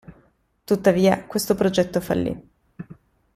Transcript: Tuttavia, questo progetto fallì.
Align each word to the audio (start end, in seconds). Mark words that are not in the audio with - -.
Tuttavia, 0.65 1.25
questo 1.25 1.53
progetto 1.53 1.99
fallì. 2.01 2.49